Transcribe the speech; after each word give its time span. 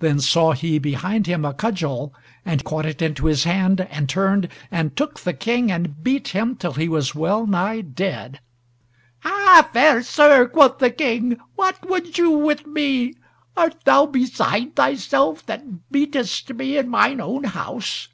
Then 0.00 0.20
saw 0.20 0.52
he 0.52 0.78
behind 0.78 1.26
him 1.26 1.46
a 1.46 1.54
cudgel, 1.54 2.12
and 2.44 2.62
caught 2.62 2.84
it 2.84 3.00
into 3.00 3.24
his 3.24 3.44
hand, 3.44 3.80
and 3.80 4.06
turned, 4.06 4.48
and 4.70 4.94
took 4.94 5.20
the 5.20 5.32
King, 5.32 5.72
and 5.72 6.04
beat 6.04 6.28
him 6.36 6.56
till 6.56 6.74
he 6.74 6.90
was 6.90 7.14
well 7.14 7.46
nigh 7.46 7.80
dead. 7.80 8.40
"Ha! 9.20 9.70
fair 9.72 10.02
sir," 10.02 10.46
quoth 10.46 10.76
the 10.76 10.90
King, 10.90 11.38
"what 11.54 11.88
would 11.88 12.18
you 12.18 12.32
with 12.32 12.66
me? 12.66 13.14
Art 13.56 13.82
thou 13.86 14.04
beside 14.04 14.76
thyself, 14.76 15.46
that 15.46 15.90
beatest 15.90 16.52
me 16.54 16.76
in 16.76 16.90
mine 16.90 17.18
own 17.18 17.44
house?" 17.44 18.08